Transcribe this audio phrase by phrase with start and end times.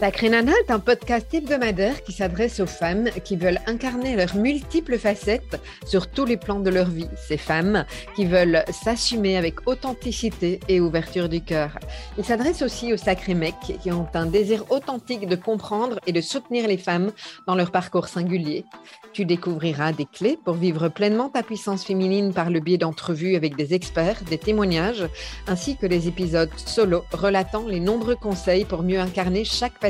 [0.00, 4.96] Sacré Nana est un podcast hebdomadaire qui s'adresse aux femmes qui veulent incarner leurs multiples
[4.96, 7.10] facettes sur tous les plans de leur vie.
[7.28, 7.84] Ces femmes
[8.16, 11.78] qui veulent s'assumer avec authenticité et ouverture du cœur.
[12.16, 16.22] Il s'adresse aussi aux sacrés mecs qui ont un désir authentique de comprendre et de
[16.22, 17.12] soutenir les femmes
[17.46, 18.64] dans leur parcours singulier.
[19.12, 23.54] Tu découvriras des clés pour vivre pleinement ta puissance féminine par le biais d'entrevues avec
[23.54, 25.04] des experts, des témoignages,
[25.46, 29.89] ainsi que des épisodes solo relatant les nombreux conseils pour mieux incarner chaque facette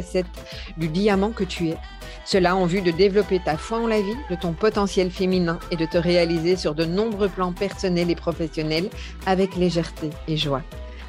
[0.76, 1.76] du diamant que tu es.
[2.24, 5.76] Cela en vue de développer ta foi en la vie, de ton potentiel féminin et
[5.76, 8.90] de te réaliser sur de nombreux plans personnels et professionnels
[9.26, 10.62] avec légèreté et joie.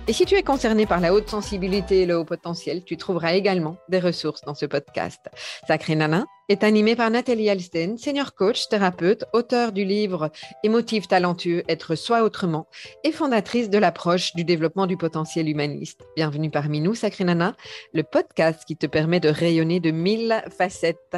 [0.07, 3.33] Et si tu es concerné par la haute sensibilité et le haut potentiel, tu trouveras
[3.33, 5.19] également des ressources dans ce podcast.
[5.67, 10.31] Sacré Nana est animé par Nathalie Alsten, senior coach, thérapeute, auteur du livre
[10.63, 12.67] Émotive talentueux, être soi autrement
[13.03, 16.01] et fondatrice de l'approche du développement du potentiel humaniste.
[16.15, 17.55] Bienvenue parmi nous, Sacré Nana,
[17.93, 21.17] le podcast qui te permet de rayonner de mille facettes.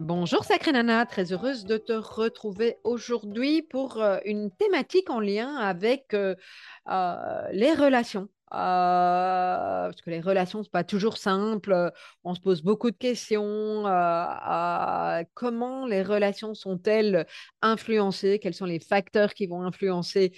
[0.00, 5.56] Bonjour Sacré Nana, très heureuse de te retrouver aujourd'hui pour euh, une thématique en lien
[5.56, 6.34] avec euh,
[6.90, 8.28] euh, les relations.
[8.50, 11.92] parce que les relations, ce n'est pas toujours simple.
[12.24, 13.82] On se pose beaucoup de questions.
[15.34, 17.26] comment les relations sont-elles
[17.60, 18.38] influencées?
[18.38, 20.32] Quels sont les facteurs qui vont influencer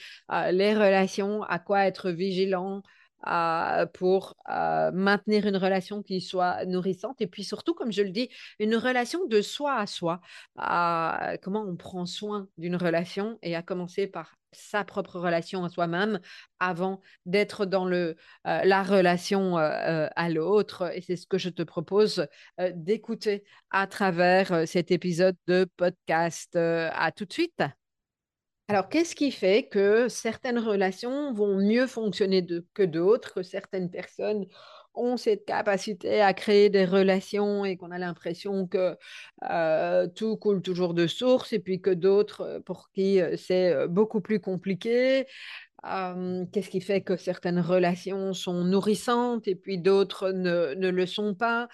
[0.50, 1.44] les relations?
[1.44, 2.82] À quoi être vigilant?
[3.94, 4.36] Pour
[4.92, 9.26] maintenir une relation qui soit nourrissante et puis surtout, comme je le dis, une relation
[9.26, 10.20] de soi à soi.
[11.42, 16.20] comment on prend soin d'une relation et à commencer par sa propre relation à soi-même
[16.60, 20.90] avant d'être dans le, la relation à l'autre.
[20.94, 22.26] Et c'est ce que je te propose
[22.74, 26.56] d'écouter à travers cet épisode de podcast.
[26.56, 27.62] à tout de suite.
[28.68, 34.46] Alors, qu'est-ce qui fait que certaines relations vont mieux fonctionner que d'autres, que certaines personnes
[34.94, 38.96] ont cette capacité à créer des relations et qu'on a l'impression que
[39.50, 43.86] euh, tout coule toujours de source, et puis que d'autres, euh, pour qui euh, c'est
[43.88, 45.26] beaucoup plus compliqué?
[46.52, 51.68] Qu'est-ce qui fait que certaines relations sont nourrissantes et puis d'autres ne, le sont pas?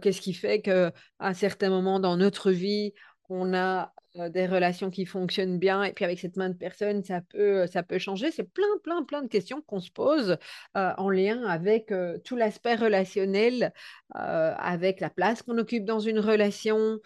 [0.00, 0.92] Qu'est-ce qui fait qu'à
[1.34, 2.94] certains moments dans notre vie,
[3.28, 7.04] on a euh, des relations qui fonctionnent bien et puis avec cette main de personnes,
[7.04, 8.30] ça peut, ça peut changer.
[8.30, 10.38] C'est plein, plein, plein de questions qu'on se pose
[10.76, 13.72] euh, en lien avec euh, tout l'aspect relationnel,
[14.12, 16.98] avec la place qu'on occupe dans une relation.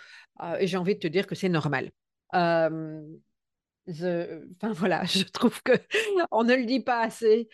[0.58, 1.90] et j'ai envie de te dire que c'est normal.
[2.32, 3.00] Enfin
[4.72, 5.72] voilà, je trouve que
[6.30, 7.48] on ne le dit pas assez.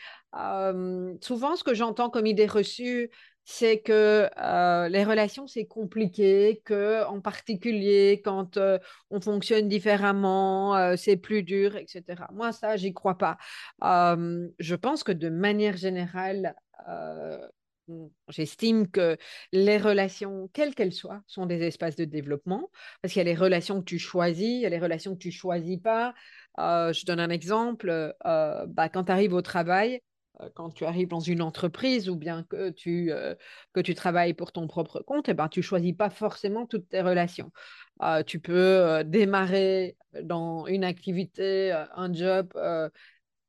[1.21, 3.10] souvent, ce que j'entends comme idée reçue,
[3.49, 8.79] c'est que euh, les relations, c'est compliqué, que en particulier quand euh,
[9.11, 12.25] on fonctionne différemment, euh, c'est plus dur, etc.
[12.33, 13.39] Moi, ça, j'y crois pas.
[13.81, 16.57] je pense que de manière générale,
[18.29, 19.17] j'estime que
[19.53, 22.69] les relations, quelles qu'elles soient, sont des espaces de développement,
[23.01, 25.21] parce qu'il y a les relations que tu choisis, il y a les relations que
[25.21, 26.15] tu choisis pas.
[26.59, 30.01] je donne un exemple, bah, quand tu arrives au travail,
[30.54, 33.34] quand tu arrives dans une entreprise ou bien que tu, euh,
[33.72, 37.00] que tu travailles pour ton propre compte, eh ben, tu choisis pas forcément toutes tes
[37.00, 37.52] relations.
[38.02, 42.52] Euh, tu peux démarrer dans une activité, un job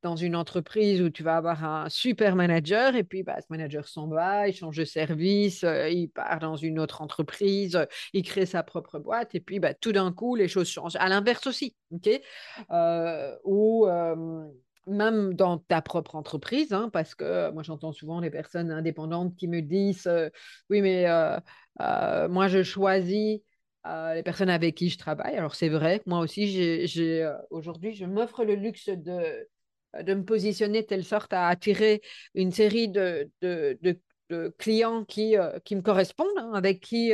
[0.02, 3.88] dans une entreprise où tu vas avoir un super manager et puis bah, ce manager
[3.88, 8.62] s'en va, il change de service, il part dans une autre entreprise, il crée sa
[8.62, 10.96] propre boîte et puis bah, tout d'un coup, les choses changent.
[10.96, 12.20] À l'inverse aussi, ok?
[13.44, 13.86] Ou
[14.88, 19.48] même dans ta propre entreprise, hein, parce que moi j'entends souvent les personnes indépendantes qui
[19.48, 20.10] me disent
[20.70, 21.06] oui mais
[22.28, 23.40] moi je choisis
[23.84, 25.36] les personnes avec qui je travaille.
[25.36, 29.48] Alors c'est vrai, moi aussi j'ai aujourd'hui je m'offre le luxe de,
[29.94, 32.02] me positionner de telle sorte à attirer
[32.34, 33.30] une série de,
[34.58, 37.12] clients qui, qui me correspondent, hein, avec qui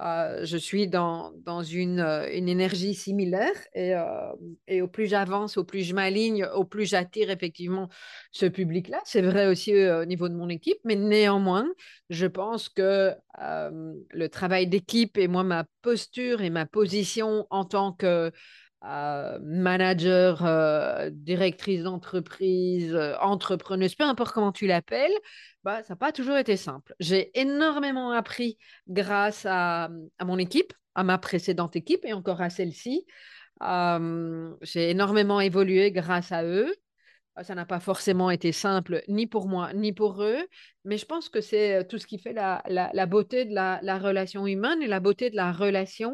[0.00, 4.32] euh, je suis dans, dans une, euh, une, énergie similaire et, euh,
[4.66, 7.88] et au plus j'avance, au plus je m'aligne, au plus j'attire effectivement
[8.32, 9.00] ce public-là.
[9.04, 11.68] C'est vrai aussi au niveau de mon équipe, mais néanmoins,
[12.08, 17.92] je pense que le travail d'équipe et moi, ma posture et ma position en tant
[17.92, 18.32] que
[18.82, 20.42] manager,
[21.12, 25.12] directrice d'entreprise, entrepreneuse, peu importe comment tu l'appelles,
[25.64, 26.94] bah, ça n'a pas toujours été simple.
[27.00, 29.90] J'ai énormément appris grâce à,
[30.24, 33.06] mon équipe, à ma précédente équipe et encore à celle-ci.
[34.62, 36.74] j'ai énormément évolué grâce à eux.
[37.42, 40.46] Ça n'a pas forcément été simple, ni pour moi, ni pour eux,
[40.84, 43.98] mais je pense que c'est tout ce qui fait la, la, beauté de la, la,
[43.98, 46.12] relation humaine et la beauté de la relation,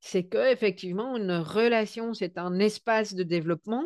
[0.00, 3.84] c'est que effectivement une relation, c'est un espace de développement,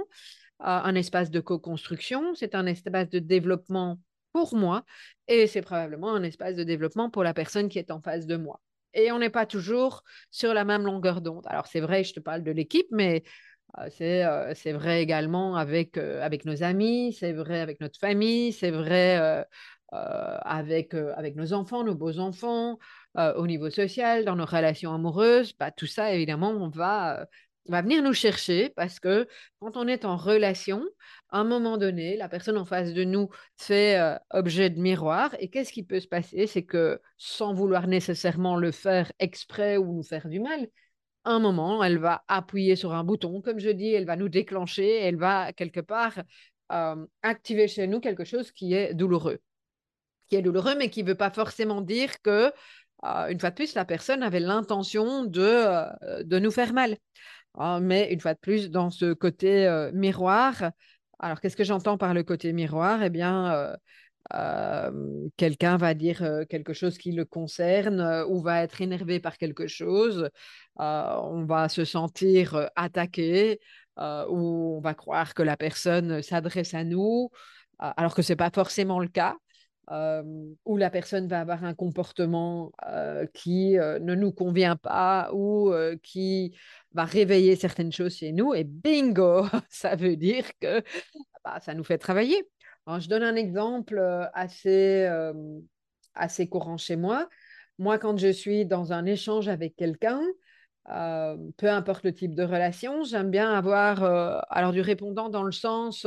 [0.60, 3.98] un espace de co-construction, c'est un espace de développement
[4.32, 4.84] pour moi
[5.28, 8.36] et c'est probablement un espace de développement pour la personne qui est en face de
[8.36, 8.60] moi.
[8.94, 11.46] Et on n'est pas toujours sur la même longueur d'onde.
[11.46, 13.22] Alors c'est vrai, je te parle de l'équipe, mais
[13.78, 18.52] euh, euh, c'est vrai également avec, euh, avec nos amis, c'est vrai avec notre famille,
[18.52, 19.44] c'est vrai
[19.90, 22.78] avec, avec nos enfants, nos beaux-enfants,
[23.14, 25.54] au niveau social, dans nos relations amoureuses.
[25.58, 27.26] Bah, tout ça, évidemment, on va
[27.68, 29.28] va venir nous chercher parce que
[29.60, 30.84] quand on est en relation,
[31.30, 35.34] à un moment donné, la personne en face de nous fait euh, objet de miroir.
[35.38, 36.46] Et qu'est-ce qui peut se passer?
[36.46, 40.66] C'est que sans vouloir nécessairement le faire exprès ou nous faire du mal,
[41.24, 44.96] un moment, elle va appuyer sur un bouton, comme je dis, elle va nous déclencher,
[44.96, 46.20] elle va quelque part
[46.72, 49.38] euh, activer chez nous quelque chose qui est douloureux.
[50.28, 52.52] Qui est douloureux, mais qui ne veut pas forcément dire que,
[53.04, 56.96] euh, une fois de plus, la personne avait l'intention de, de nous faire mal.
[57.54, 60.70] Ah, mais une fois de plus, dans ce côté euh, miroir,
[61.18, 63.02] alors qu'est-ce que j'entends par le côté miroir?
[63.02, 63.76] Eh bien, euh,
[64.34, 69.66] euh, quelqu'un va dire quelque chose qui le concerne ou va être énervé par quelque
[69.66, 70.30] chose,
[70.76, 73.60] on va se sentir attaqué
[73.98, 77.30] ou on va croire que la personne s'adresse à nous,
[77.78, 79.36] alors que ce n'est pas forcément le cas.
[79.92, 80.22] Euh,
[80.64, 85.70] où la personne va avoir un comportement euh, qui euh, ne nous convient pas ou
[86.02, 86.56] qui
[86.92, 88.54] va réveiller certaines choses chez nous.
[88.54, 90.82] Et bingo, ça veut dire que
[91.44, 92.42] bah, ça nous fait travailler.
[92.86, 94.00] je donne un exemple
[94.32, 95.06] assez,
[96.14, 97.28] assez courant chez moi.
[97.78, 100.22] Moi, quand je suis dans un échange avec quelqu'un,
[100.86, 104.04] peu importe le type de relation, j'aime bien avoir
[104.50, 106.06] alors du répondant dans le sens,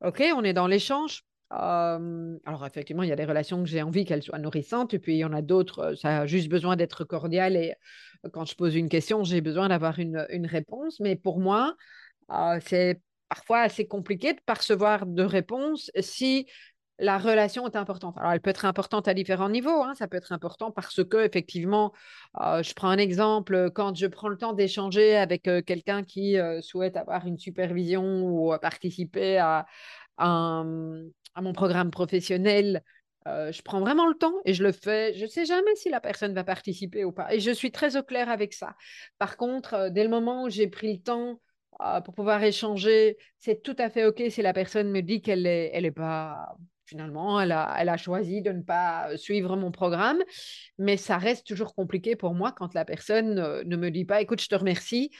[0.00, 1.24] OK, on est dans l'échange,
[1.56, 5.14] alors effectivement, il y a des relations que j'ai envie qu'elles soient nourrissantes, et puis
[5.14, 7.74] il y en a d'autres, ça a juste besoin d'être cordial, et
[8.32, 11.00] quand je pose une question, j'ai besoin d'avoir une, réponse.
[11.00, 11.74] Mais pour moi,
[12.60, 16.46] c'est parfois assez compliqué de percevoir de réponse si
[17.00, 18.16] la relation est importante.
[18.18, 19.82] Alors, elle peut être importante à différents niveaux.
[19.82, 19.94] Hein.
[19.96, 21.92] Ça peut être important parce que, effectivement,
[22.36, 27.26] je prends un exemple, quand je prends le temps d'échanger avec quelqu'un qui souhaite avoir
[27.26, 29.66] une supervision ou participer à,
[30.16, 30.64] à,
[31.40, 32.82] mon programme professionnel,
[33.26, 35.14] euh, je prends vraiment le temps et je le fais.
[35.14, 37.32] Je ne sais jamais si la personne va participer ou pas.
[37.34, 38.74] Et je suis très au clair avec ça.
[39.18, 41.40] Par contre, euh, dès le moment où j'ai pris le temps
[41.80, 45.42] euh, pour pouvoir échanger, c'est tout à fait OK si la personne me dit qu'elle
[45.42, 46.54] n'est elle pas.
[46.86, 50.18] Finalement, elle a, elle a choisi de ne pas suivre mon programme,
[50.76, 54.42] mais ça reste toujours compliqué pour moi quand la personne ne me dit pas, écoute,
[54.42, 55.10] je te remercie,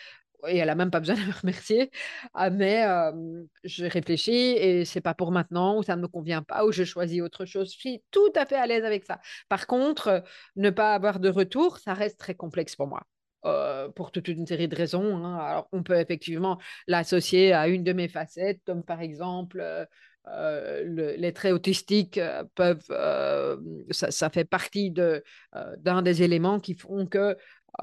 [0.48, 1.90] et elle n'a même pas besoin de me remercier,
[2.34, 2.84] ah, mais
[3.64, 6.84] je réfléchis et c'est pas pour maintenant, ou ça ne me convient pas, ou je
[6.84, 7.72] choisis autre chose.
[7.72, 9.20] Je suis tout à fait à l'aise avec ça.
[9.48, 10.22] Par contre,
[10.56, 13.02] ne pas avoir de retour, ça reste très complexe pour moi.
[13.94, 15.16] pour toute une série de raisons.
[15.24, 15.36] Hein.
[15.38, 19.62] Alors, on peut effectivement l'associer à une de mes facettes, comme par exemple
[20.26, 22.20] les traits autistiques
[22.54, 22.88] peuvent,
[23.90, 27.36] ça, fait partie d'un des éléments qui font que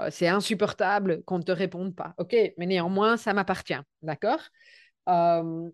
[0.09, 2.13] c'est insupportable qu'on ne te réponde pas.
[2.17, 3.81] OK, mais néanmoins, ça m'appartient.
[4.01, 4.41] D'accord?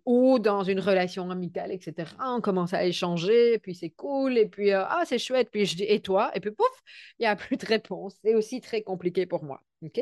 [0.05, 2.11] Ou dans une relation amicale, etc.
[2.19, 5.83] On commence à échanger, puis c'est cool, et puis ah, c'est chouette, puis je dis
[5.83, 6.81] et toi, et puis pouf,
[7.19, 8.15] il n'y a plus de réponse.
[8.23, 9.61] C'est aussi très compliqué pour moi.
[9.83, 9.99] OK?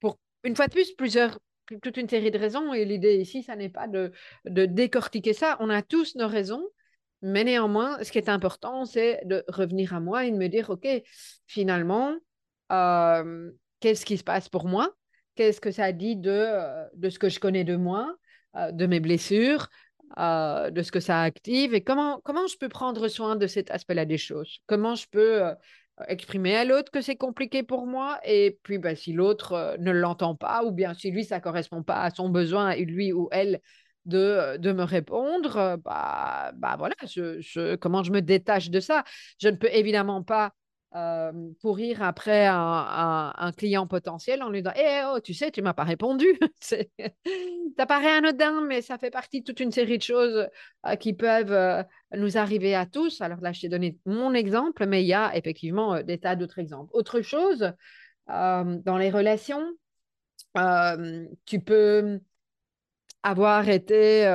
[0.00, 1.38] Pour une fois de plus, plusieurs,
[1.82, 4.10] toute une série de raisons, et l'idée ici, ça n'est pas de,
[4.46, 5.56] de décortiquer ça.
[5.60, 6.66] On a tous nos raisons,
[7.22, 10.70] mais néanmoins, ce qui est important, c'est de revenir à moi et de me dire,
[10.70, 10.86] OK,
[11.46, 12.16] finalement,
[13.80, 14.92] qu'est-ce qui se passe pour moi?
[15.34, 16.48] Qu'est-ce que ça dit de,
[16.94, 18.14] de ce que je connais de moi,
[18.54, 19.68] de mes blessures,
[20.16, 24.04] de ce que ça active et comment, comment je peux prendre soin de cet aspect-là
[24.04, 24.58] des choses?
[24.66, 25.42] Comment je peux
[26.08, 30.34] exprimer à l'autre que c'est compliqué pour moi et puis ben, si l'autre ne l'entend
[30.34, 33.60] pas ou bien si lui, ça correspond pas à son besoin et lui ou elle
[34.06, 39.04] de, de me répondre, bah, bah voilà, je, comment je me détache de ça?
[39.40, 40.52] Je ne peux évidemment pas
[41.60, 45.72] pourrir après un, un, client potentiel en lui disant Eh oh, tu sais, tu m'as
[45.72, 46.26] pas répondu.
[46.60, 50.48] ça paraît anodin, mais ça fait partie de toute une série de choses
[51.00, 53.22] qui peuvent nous arriver à tous.
[53.22, 56.58] Alors là, je t'ai donné mon exemple, mais il y a effectivement des tas d'autres
[56.58, 56.90] exemples.
[56.92, 57.72] Autre chose,
[58.28, 59.64] dans les relations,
[61.46, 62.20] tu peux
[63.22, 64.26] avoir été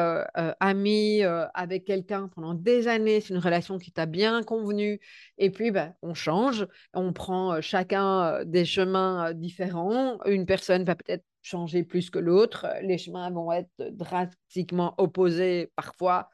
[0.60, 1.22] ami
[1.54, 5.00] avec quelqu'un pendant des années, c'est une relation qui t'a bien convenu,
[5.38, 11.26] et puis ben, on change, on prend chacun des chemins différents, une personne va peut-être
[11.42, 16.30] changer plus que l'autre, les chemins vont être drastiquement opposés parfois,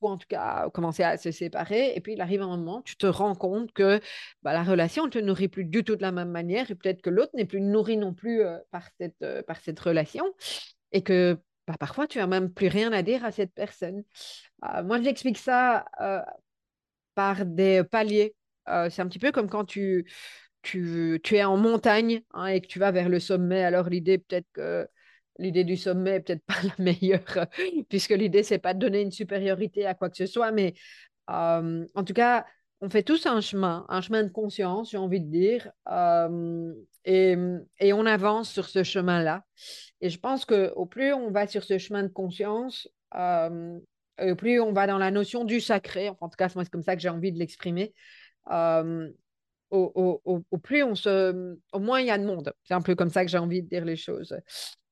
[0.00, 2.96] ou en tout cas commencer à se séparer, et puis il arrive un moment, tu
[2.96, 4.00] te rends compte que
[4.42, 7.02] bah, la relation ne te nourrit plus du tout de la même manière, et peut-être
[7.02, 8.42] que l'autre n'est plus nourri non plus
[8.72, 10.24] par, cette, par cette relation,
[10.90, 11.38] et que
[11.72, 14.04] bah, parfois, tu n'as même plus rien à dire à cette personne.
[14.84, 15.84] moi, j'explique ça
[17.14, 18.34] par des paliers.
[18.66, 20.06] c'est un petit peu comme quand tu,
[20.62, 23.62] tu, tu es en montagne hein, et que tu vas vers le sommet.
[23.64, 24.88] Alors, l'idée, peut-être que
[25.38, 27.46] l'idée du sommet n'est peut-être pas la meilleure,
[27.88, 30.74] puisque l'idée, c'est pas de donner une supériorité à quoi que ce soit, mais
[31.30, 32.46] euh, en tout cas,
[32.80, 36.72] on fait tous un chemin, un chemin de conscience, j'ai envie de dire, euh,
[37.04, 37.36] et,
[37.78, 39.44] et, on avance sur ce chemin-là.
[40.02, 43.78] Et je pense qu'au plus on va sur ce chemin de conscience, euh,
[44.20, 46.94] au plus on va dans la notion du sacré, en tout cas, c'est comme ça
[46.94, 47.94] que j'ai envie de l'exprimer,
[49.72, 52.52] au, au, plus on se, au moins il y a de monde.
[52.64, 54.36] C'est un peu comme ça que j'ai envie de dire les choses.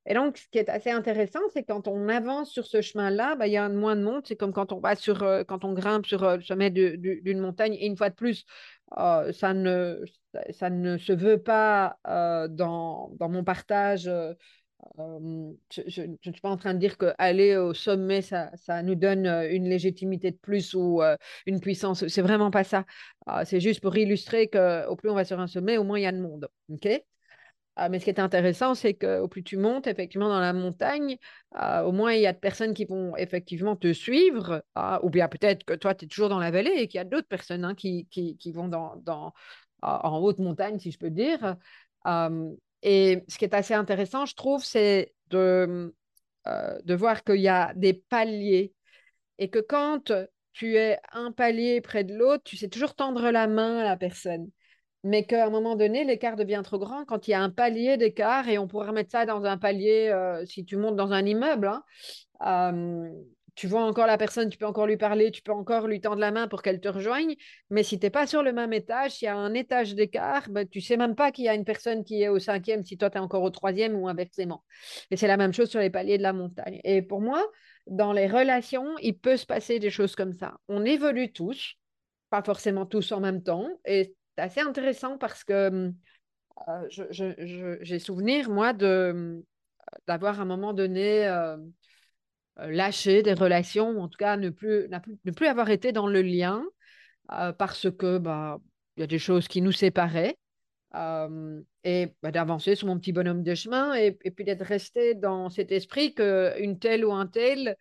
[0.07, 3.47] Et donc, ce qui est assez intéressant, c'est quand on avance sur ce chemin-là, bah,
[3.47, 4.23] il y a moins de monde.
[4.26, 7.38] C'est comme quand on va sur, euh, quand on grimpe sur euh, le sommet d'une
[7.38, 7.75] montagne.
[7.75, 8.45] Et une fois de plus,
[8.99, 10.02] euh, ça, ne,
[10.50, 14.11] ça ne se veut pas dans, mon partage.
[14.99, 19.27] Je ne suis pas en train de dire qu'aller au sommet, ça, ça, nous donne
[19.27, 21.03] une légitimité de plus ou
[21.47, 22.07] une puissance.
[22.09, 22.85] C'est vraiment pas ça.
[23.45, 26.07] c'est juste pour illustrer qu'au plus on va sur un sommet, au moins il y
[26.07, 26.49] a de monde.
[26.71, 26.89] OK?
[27.77, 31.17] Ah, mais ce qui est intéressant, c'est qu'au plus tu montes, effectivement, dans la montagne,
[31.53, 35.09] ah, au moins il y a de personnes qui vont effectivement te suivre, ah, ou
[35.09, 37.29] bien peut-être que toi, tu es toujours dans la vallée et qu'il y a d'autres
[37.29, 39.33] personnes hein, qui, qui, qui, vont dans, dans,
[39.83, 41.57] en haute montagne, si je peux dire.
[42.83, 45.95] Et ce qui est assez intéressant, je trouve, c'est de,
[46.47, 48.73] euh, de voir qu'il y a des paliers
[49.39, 50.13] et que quand
[50.53, 53.97] tu es un palier près de l'autre, tu sais toujours tendre la main à la
[53.97, 54.51] personne.
[55.03, 57.97] Mais qu'à un moment donné, l'écart devient trop grand quand il y a un palier
[57.97, 61.25] d'écart, et on pourrait remettre ça dans un palier, euh, si tu montes dans un
[61.25, 61.83] immeuble, hein,
[62.47, 63.11] euh,
[63.54, 66.19] tu vois encore la personne, tu peux encore lui parler, tu peux encore lui tendre
[66.19, 67.37] la main pour qu'elle te rejoigne,
[67.71, 70.49] mais si tu n'es pas sur le même étage, s'il y a un étage d'écart,
[70.50, 72.97] ben, tu sais même pas qu'il y a une personne qui est au cinquième si
[72.97, 74.64] toi tu es encore au troisième ou inversement.
[75.11, 76.80] Et c'est la même chose sur les paliers de la montagne.
[76.85, 77.45] Et pour moi,
[77.87, 80.59] dans les relations, il peut se passer des choses comme ça.
[80.69, 81.76] On évolue tous,
[82.30, 85.92] pas forcément tous en même temps, et c'est assez intéressant parce que
[86.69, 89.42] euh, j'ai souvenir, moi, de,
[90.07, 91.57] d'avoir à un moment donné euh,
[92.61, 94.88] euh, lâché des relations, ou en tout cas ne plus,
[95.25, 96.64] ne plus avoir été dans le lien
[97.59, 98.59] parce que bah,
[98.97, 100.37] il y a des choses qui nous séparaient.
[101.85, 105.71] et bah, d'avancer sur mon petit bonhomme de chemin et, puis d'être resté dans cet
[105.71, 107.76] esprit qu'une telle ou un tel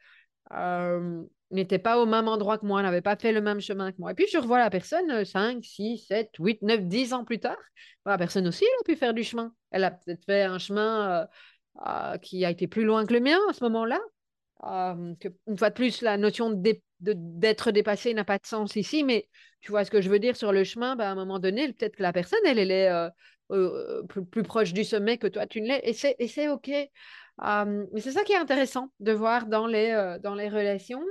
[1.51, 4.12] n'était pas au même endroit que moi, n'avait pas fait le même chemin que moi.
[4.12, 7.57] Et puis je revois la personne 5, 6, 7, 8, 9, 10 ans plus tard.
[8.05, 9.53] La personne aussi, elle a pu faire du chemin.
[9.71, 11.25] Elle a peut-être fait un chemin euh,
[11.88, 14.00] euh, qui a été plus loin que le mien à ce moment-là.
[14.66, 15.13] Euh,
[15.48, 16.51] une fois de plus, la notion
[17.00, 19.28] d'être dépassé n'a pas de sens ici, mais
[19.62, 21.72] tu vois ce que je veux dire sur le chemin, ben, à un moment donné,
[21.72, 22.92] peut-être que la personne, elle, elle est
[24.10, 25.94] plus, plus, proche du sommet que toi, tu ne l'es, et
[26.28, 26.68] c'est OK.
[26.70, 31.04] mais c'est ça qui est intéressant de voir dans les, dans les relations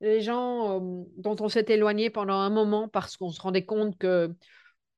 [0.00, 3.98] les gens euh, dont on s'est éloigné pendant un moment parce qu'on se rendait compte
[3.98, 4.34] que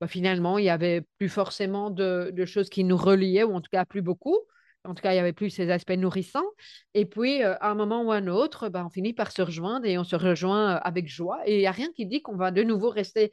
[0.01, 3.71] bah, finalement, il n'y avait plus forcément de, choses qui nous reliaient, ou en tout
[3.71, 4.39] cas plus beaucoup.
[4.85, 6.47] En tout cas, il n'y avait plus ces aspects nourrissants.
[6.95, 9.87] Et puis, euh, à un moment ou un autre, bah, on finit par se rejoindre
[9.87, 11.41] et on se rejoint euh, avec joie.
[11.47, 13.33] Et il n'y a rien qui dit qu'on va de nouveau rester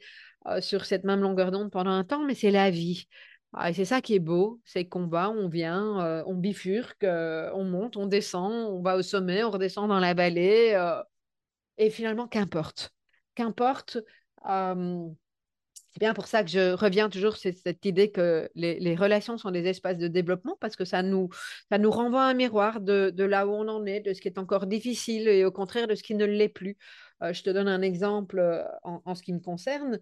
[0.60, 3.04] sur cette même longueur d'onde pendant un temps, mais c'est la vie.
[3.52, 7.64] Ah, et c'est ça qui est beau, c'est qu'on va, on vient, on bifurque, on
[7.64, 10.80] monte, on descend, on va au sommet, on redescend dans la vallée.
[11.76, 12.90] Et finalement, qu'importe.
[13.34, 13.98] Qu'importe.
[16.00, 19.66] Bien pour ça que je reviens toujours sur cette idée que les, relations sont des
[19.68, 21.28] espaces de développement parce que ça nous,
[21.70, 24.38] ça nous renvoie un miroir de, là où on en est, de ce qui est
[24.38, 26.76] encore difficile et au contraire de ce qui ne l'est plus.
[27.22, 28.42] Euh, je te donne un exemple
[28.82, 30.00] en, ce qui me concerne.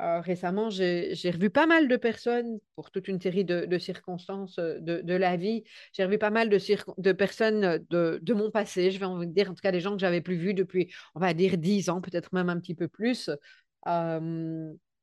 [0.00, 4.78] Euh, récemment, j'ai revu pas mal de personnes pour toute une série de, circonstances euh,
[4.80, 5.64] de, la vie.
[5.92, 6.58] J'ai revu pas mal de,
[6.98, 9.92] de personnes euh, de, mon passé, je vais en dire, en tout cas des gens
[9.94, 12.86] que j'avais plus vus depuis, on va dire, dix ans, peut-être même un petit peu
[12.86, 13.28] plus,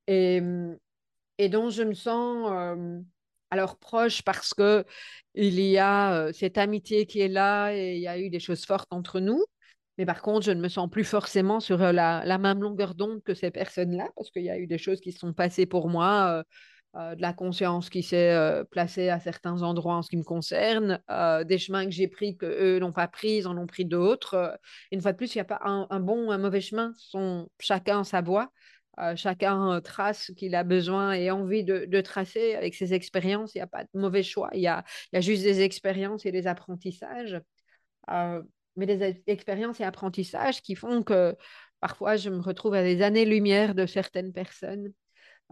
[0.07, 0.41] et,
[1.37, 2.77] et, dont je me sens
[3.51, 4.85] alors proche parce que
[5.33, 8.65] il y a cette amitié qui est là et il y a eu des choses
[8.65, 9.43] fortes entre nous.
[9.97, 13.23] Mais par contre, je ne me sens plus forcément sur euh, la, même longueur d'onde
[13.23, 15.89] que ces personnes-là, parce qu'il y a eu des choses qui se sont passées pour
[15.89, 16.43] moi,
[16.95, 20.23] euh, euh, de la conscience qui s'est placée à certains endroits en ce qui me
[20.23, 20.99] concerne,
[21.45, 24.57] des chemins que j'ai pris que eux n'ont pas pris, ils en ont pris d'autres.
[24.91, 27.49] une fois de plus, il n'y a pas un, bon ou un mauvais chemin, sont
[27.59, 28.49] chacun sa voie.
[29.15, 33.55] Chacun trace qu'il a besoin et envie de, tracer avec ses expériences.
[33.55, 34.49] Il n'y a pas de mauvais choix.
[34.53, 37.41] Il y a, il y a juste des expériences et des apprentissages
[38.75, 41.35] mais des expériences et apprentissages qui font que
[41.79, 44.93] parfois je me retrouve à des années-lumière de certaines personnes.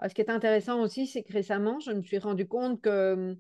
[0.07, 3.37] ce qui est intéressant aussi, c'est que récemment, je me suis rendu compte que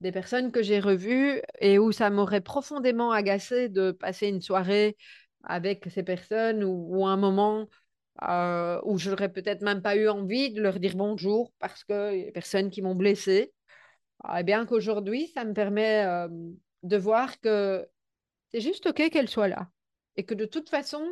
[0.00, 4.96] des personnes que j'ai revues et où ça m'aurait profondément agacé de passer une soirée
[5.44, 7.68] avec ces personnes ou, un moment
[8.22, 12.16] euh, où je n'aurais peut-être même pas eu envie de leur dire bonjour parce que
[12.16, 13.52] y a des personnes qui m'ont blessée.
[14.36, 16.06] Eh bien qu'aujourd'hui, ça me permet
[16.82, 17.88] de voir que
[18.52, 19.68] c'est juste OK qu'elle soit là
[20.16, 21.02] et que de toute façon,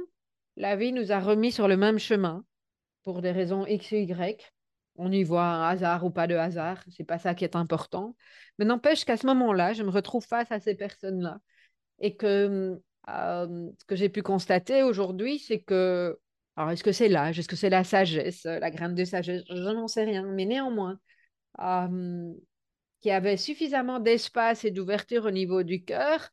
[0.57, 2.45] la vie nous a remis sur le même chemin
[3.05, 4.53] pour des raisons X ou Y.
[4.97, 8.17] On y voit un hasard ou pas de hasard, c'est pas ça qui est important.
[8.59, 11.39] Mais n'empêche qu'à ce moment-là, je me retrouve face à ces personnes-là
[12.01, 16.19] et que euh, ce que j'ai pu constater aujourd'hui, c'est que,
[16.59, 19.55] alors est-ce que c'est l'âge, est-ce que c'est la sagesse, la graine de sagesse, je
[19.55, 20.99] n'en sais rien, mais néanmoins,
[21.61, 22.33] euh,
[23.01, 26.31] qu'il y avait suffisamment d'espace et d'ouverture au niveau du cœur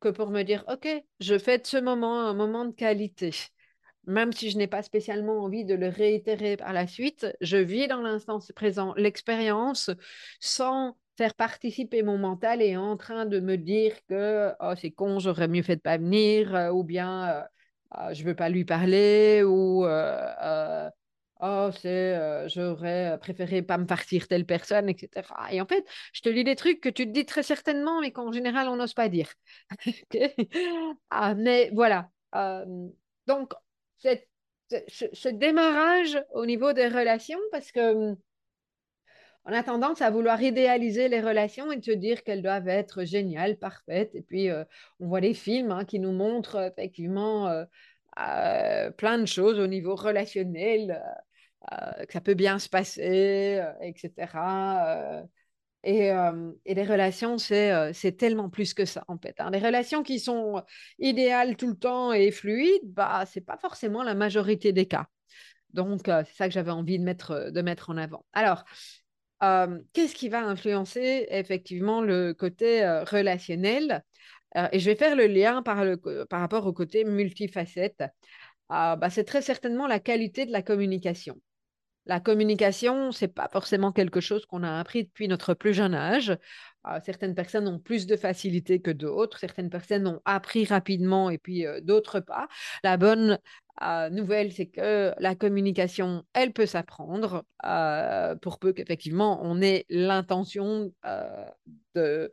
[0.00, 0.88] que pour me dire, OK,
[1.20, 3.34] je fais de ce moment un moment de qualité.
[4.06, 7.86] Même si je n'ai pas spécialement envie de le réitérer par la suite, je vis
[7.86, 9.90] dans l'instant présent l'expérience
[10.40, 15.18] sans faire participer mon mental et en train de me dire que oh, c'est con,
[15.18, 17.44] j'aurais mieux fait de pas venir, euh, ou bien
[17.94, 20.90] euh, ah, je veux pas lui parler, ou euh,
[21.40, 25.28] oh, c'est j'aurais préféré pas me partir telle personne, etc.
[25.50, 28.12] Et en fait, je te lis des trucs que tu te dis très certainement, mais
[28.12, 29.32] qu'en général, on n'ose pas dire.
[31.10, 32.10] ah, mais voilà.
[33.26, 33.52] donc,
[33.98, 38.16] ce, démarrage au niveau des relations, parce que
[39.46, 43.56] on a tendance à vouloir idéaliser les relations et se dire qu'elles doivent être géniales,
[43.56, 44.12] parfaites.
[44.14, 44.64] Et puis, euh,
[44.98, 47.64] on voit des films hein, qui nous montrent effectivement euh,
[48.20, 51.00] euh, plein de choses au niveau relationnel,
[52.06, 55.24] que ça peut bien se passer, etc.
[55.82, 56.12] Et,
[56.64, 59.34] et, les relations, c'est tellement plus que ça, en fait.
[59.40, 59.50] Hein.
[59.50, 60.62] Les relations qui sont
[61.00, 65.06] idéales tout le temps et fluides, bah, ce n'est pas forcément la majorité des cas.
[65.72, 68.24] Donc, c'est ça que j'avais envie de mettre, de mettre en avant.
[68.32, 68.64] Alors,
[69.40, 74.04] qu'est-ce qui va influencer effectivement le côté relationnel?
[74.72, 75.84] Et je vais faire le lien par,
[76.30, 78.02] par rapport au côté multifacette.
[78.68, 81.40] Ah, bah, c'est très certainement la qualité de la communication.
[82.06, 86.36] La communication, c'est pas forcément quelque chose qu'on a appris depuis notre plus jeune âge.
[86.88, 89.40] Ah, certaines personnes ont plus de facilité que d'autres.
[89.40, 92.46] Certaines personnes ont appris rapidement et puis d'autres pas.
[92.84, 93.38] La bonne
[94.10, 100.92] nouvelle, c'est que la communication, elle peut s'apprendre euh, pour peu qu'effectivement on ait l'intention
[101.04, 101.48] euh,
[101.96, 102.28] euh,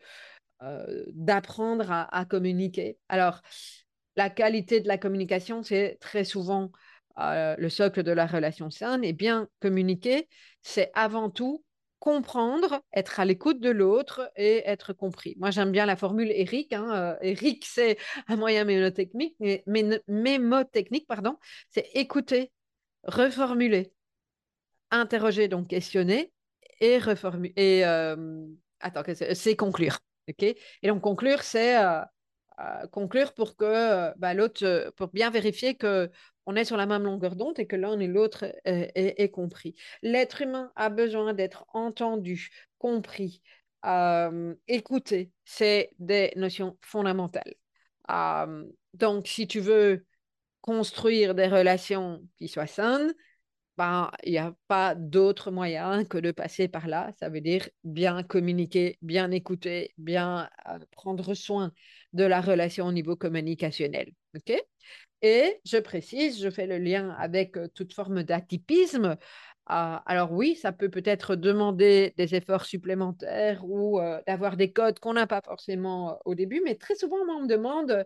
[1.13, 2.97] d'apprendre à, à, communiquer.
[3.09, 3.41] Alors,
[4.15, 6.71] la qualité de la communication, c'est très souvent
[7.17, 9.03] le socle de la relation saine.
[9.03, 10.27] Et bien communiquer,
[10.61, 11.63] c'est avant tout
[12.03, 15.37] comprendre, être à l'écoute de l'autre et être compris.
[15.39, 16.73] Moi, j'aime bien la formule Eric.
[16.73, 19.63] Hein, Eric, c'est un moyen mémotechnique, mais,
[20.09, 21.37] mémotechnique, pardon,
[21.69, 22.51] c'est écouter,
[23.03, 23.93] reformuler,
[24.91, 26.33] interroger, donc questionner
[26.81, 27.53] et reformuler.
[27.55, 27.83] Et
[28.81, 29.55] attends, c'est?
[29.55, 29.97] Conclure.
[30.27, 30.43] ok?
[30.43, 31.77] Et donc conclure, c'est
[32.91, 36.09] conclure pour que bah, l'autre, pour bien vérifier que
[36.45, 39.75] on est sur la même longueur d'onde et que l'un et l'autre est, compris.
[40.01, 43.41] L'être humain a besoin d'être entendu, compris,
[43.85, 45.31] euh, écouté.
[45.45, 47.55] C'est des notions fondamentales.
[48.09, 50.05] Euh, donc, si tu veux
[50.61, 53.13] construire des relations qui soient saines,
[53.77, 57.11] ben, il n'y a pas d'autre moyen que de passer par là.
[57.19, 61.71] Ça veut dire bien communiquer, bien écouter, bien euh, prendre soin
[62.13, 64.11] de la relation au niveau communicationnel.
[64.35, 64.53] OK?
[65.21, 69.17] Et je précise, je fais le lien avec toute forme d'atypisme.
[69.65, 75.13] Ah, alors oui, ça peut peut-être demander des efforts supplémentaires ou d'avoir des codes qu'on
[75.13, 78.05] n'a pas forcément au début, mais très souvent, on me demande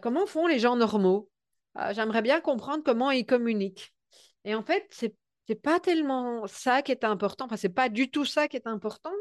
[0.00, 1.28] comment font les gens normaux?
[1.74, 3.92] Ah, j'aimerais bien comprendre comment ils communiquent.
[4.48, 5.14] Et en fait, c'est
[5.48, 8.66] n'est pas tellement ça qui est important, enfin, c'est pas du tout ça qui est
[8.66, 9.12] important,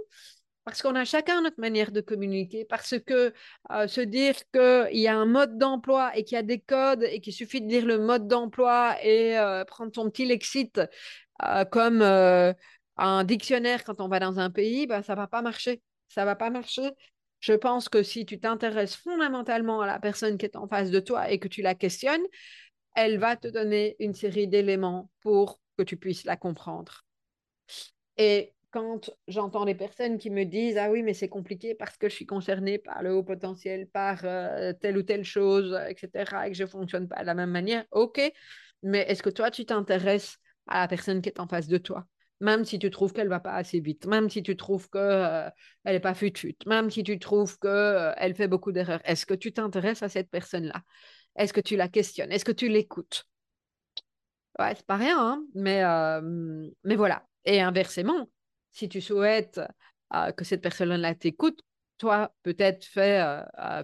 [0.65, 3.33] parce qu'on a chacun notre manière de communiquer, parce que
[3.71, 7.03] euh, se dire qu'il y a un mode d'emploi et qu'il y a des codes
[7.03, 10.79] et qu'il suffit de lire le mode d'emploi et euh, prendre son petit lexique
[11.43, 15.81] euh, comme un dictionnaire quand on va dans un pays, ben, ça va pas marcher.
[16.09, 16.89] Ça va pas marcher.
[17.39, 20.99] Je pense que si tu t'intéresses fondamentalement à la personne qui est en face de
[20.99, 22.23] toi et que tu la questionnes,
[22.97, 27.05] elle va te donner une série d'éléments pour que tu puisses la comprendre.
[28.17, 32.09] Et quand j'entends des personnes qui me disent Ah oui, mais c'est compliqué parce que
[32.09, 36.51] je suis concernée par le haut potentiel, par euh, telle ou telle chose, etc., et
[36.51, 38.19] que je ne fonctionne pas de la même manière, ok,
[38.81, 42.07] mais est-ce que toi, tu t'intéresses à la personne qui est en face de toi?
[42.39, 45.49] Même si tu trouves qu'elle va pas assez vite, même si tu trouves qu'elle euh,
[45.85, 49.53] n'est pas futute, même si tu trouves qu'elle euh, fait beaucoup d'erreurs, est-ce que tu
[49.53, 50.81] t'intéresses à cette personne-là?
[51.37, 52.31] Est-ce que tu la questionnes?
[52.31, 53.25] Est-ce que tu l'écoutes?
[54.59, 57.23] Ouais, c'est pas rien, hein, mais, voilà.
[57.45, 58.27] Et inversement,
[58.71, 59.61] si tu souhaites
[60.35, 61.61] que cette personne-là t'écoute,
[61.97, 63.23] toi, peut-être, fais,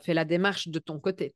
[0.03, 1.35] fais la démarche de ton côté.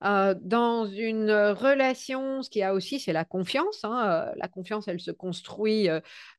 [0.00, 3.80] dans une relation, ce qu'il y a aussi, c'est la confiance.
[3.84, 5.88] Hein, la confiance, elle se construit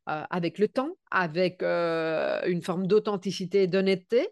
[0.05, 4.29] avec le temps, avec une forme d'authenticité et d'honnêteté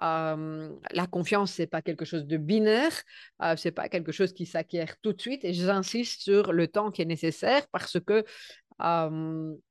[0.00, 2.92] la confiance, c'est pas quelque chose de binaire,
[3.40, 5.44] ce c'est pas quelque chose qui s'acquiert tout de suite.
[5.44, 8.24] Et j'insiste sur le temps qui est nécessaire parce que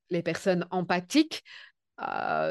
[0.10, 1.44] les personnes empathiques,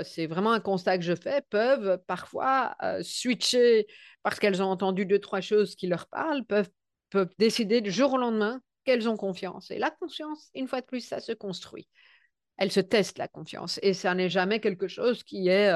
[0.05, 3.87] c'est vraiment un constat que je fais, peuvent parfois switcher
[4.23, 8.19] parce qu'elles ont entendu deux, trois choses qui leur parlent, peuvent décider du jour au
[8.19, 9.71] lendemain qu'elles ont confiance.
[9.71, 11.89] Et la confiance, une fois de plus, ça se construit.
[12.59, 13.79] Elle se teste, la confiance.
[13.83, 15.73] Et ça n'est jamais quelque chose qui est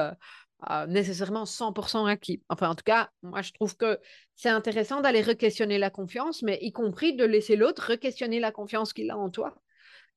[0.87, 2.41] nécessairement 100% acquis.
[2.49, 3.99] Enfin, en tout cas, moi, je trouve que
[4.35, 8.93] c'est intéressant d'aller re-questionner la confiance, mais y compris de laisser l'autre re-questionner la confiance
[8.93, 9.55] qu'il a en toi.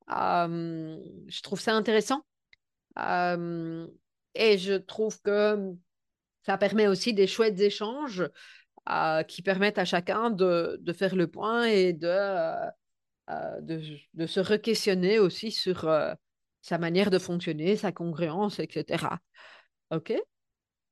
[0.09, 2.25] je trouve ça intéressant.
[2.97, 5.75] et je trouve que
[6.47, 8.29] ça permet aussi des chouettes échanges
[9.29, 12.71] qui permettent à chacun de, faire le point et de,
[13.61, 15.89] de, se re-questionner aussi sur
[16.63, 19.05] sa manière de fonctionner, sa congruence, etc.
[19.91, 20.13] OK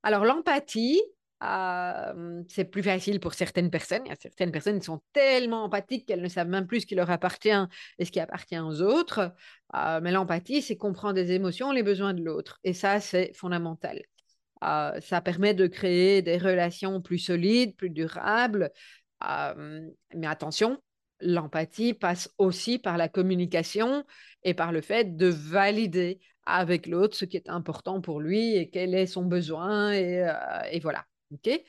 [0.03, 1.01] Alors, l'empathie,
[1.43, 4.03] euh, c'est plus facile pour certaines personnes.
[4.21, 7.51] Certaines personnes sont tellement empathiques qu'elles ne savent même plus ce qui leur appartient
[7.99, 9.33] et ce qui appartient aux autres.
[9.75, 12.59] Euh, mais l'empathie, c'est comprendre des émotions, les besoins de l'autre.
[12.65, 14.03] Et ça, c'est fondamental.
[14.65, 18.73] Euh, ça permet de créer des relations plus solides, plus durables.
[19.23, 20.83] mais attention,
[21.21, 24.05] l'empathie passe aussi par la communication
[24.43, 28.71] et par le fait de valider avec l'autre ce qui est important pour lui et
[28.71, 31.05] quel est son besoin et, euh, voilà.
[31.33, 31.61] ok?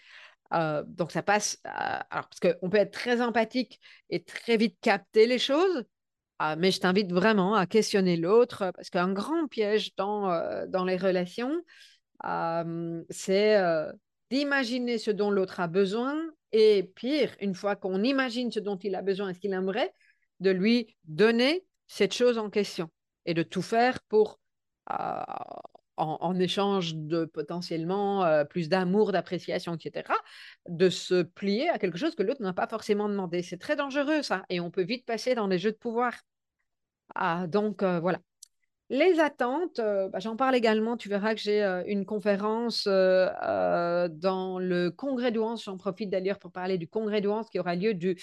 [0.54, 1.70] Euh, donc ça passe, euh,
[2.10, 5.84] alors parce qu'on peut être très empathique et très vite capter les choses,
[6.58, 10.30] mais je t'invite vraiment à questionner l'autre parce qu'un grand piège dans,
[10.70, 11.62] dans les relations,
[13.10, 13.58] c'est
[14.32, 16.18] d'imaginer ce dont l'autre a besoin
[16.54, 19.94] et pire, une fois qu'on imagine ce dont il a besoin et ce qu'il aimerait,
[20.40, 22.90] de lui donner cette chose en question
[23.26, 24.40] et de tout faire pour,
[24.92, 25.24] euh,
[25.98, 30.14] en, échange de potentiellement euh, plus d'amour, d'appréciation, etc.,
[30.68, 33.42] de se plier à quelque chose que l'autre n'a pas forcément demandé.
[33.44, 36.14] C'est très dangereux ça, et on peut vite passer dans des jeux de pouvoir.
[37.16, 38.20] Ah, donc euh, voilà.
[38.92, 40.98] Les attentes, euh, bah, j'en parle également.
[40.98, 45.66] Tu verras que j'ai euh, une conférence euh, dans le congrès d'Ouance.
[45.66, 48.20] J'en profite d'ailleurs pour parler du congrès d'Ouance qui aura lieu du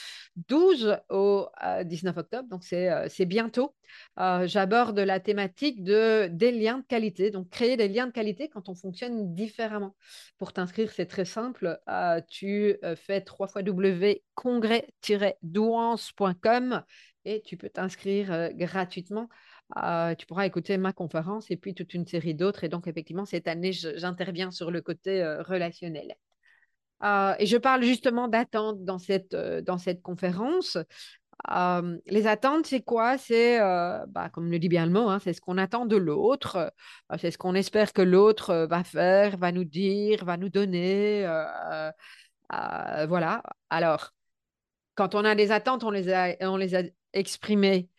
[0.49, 1.47] 12 au
[1.85, 2.49] 19 octobre.
[2.49, 3.77] Donc, c'est bientôt.
[4.17, 7.31] J'aborde la thématique de, des liens de qualité.
[7.31, 9.95] Donc, créer des liens de qualité quand on fonctionne différemment.
[10.37, 11.79] Pour t'inscrire, c'est très simple.
[12.29, 16.83] tu fais 3 fois W congrès-douance.com
[17.25, 19.29] et tu peux t'inscrire gratuitement.
[19.77, 22.65] Euh, tu pourras écouter ma conférence et puis toute une série d'autres.
[22.65, 26.15] Et donc, effectivement, cette année, j'interviens sur le côté euh, relationnel.
[27.03, 30.79] Euh, et je parle justement d'attente dans cette, dans cette conférence.
[32.07, 33.19] les attentes, c'est quoi?
[33.19, 36.73] C'est, bah, comme le dit bien le mot, hein, c'est ce qu'on attend de l'autre,
[37.19, 41.27] c'est ce qu'on espère que l'autre va faire, va nous dire, va nous donner.
[42.51, 43.43] voilà.
[43.71, 44.13] Alors,
[44.95, 47.91] quand on a des attentes, on les a, on les a exprimées